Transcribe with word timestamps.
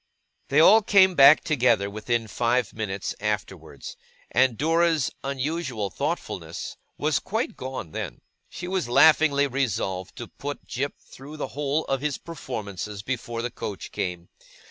They 0.49 0.59
all 0.59 0.81
came 0.81 1.13
back 1.13 1.43
together 1.43 1.87
within 1.87 2.27
five 2.27 2.73
minutes 2.73 3.13
afterwards, 3.19 3.95
and 4.31 4.57
Dora's 4.57 5.11
unusual 5.23 5.91
thoughtfulness 5.91 6.75
was 6.97 7.19
quite 7.19 7.55
gone 7.55 7.91
then. 7.91 8.21
She 8.49 8.67
was 8.67 8.89
laughingly 8.89 9.45
resolved 9.45 10.15
to 10.15 10.27
put 10.27 10.65
Jip 10.65 10.95
through 11.13 11.37
the 11.37 11.49
whole 11.49 11.85
of 11.85 12.01
his 12.01 12.17
performances, 12.17 13.03
before 13.03 13.43
the 13.43 13.51
coach 13.51 13.91
came. 13.91 14.29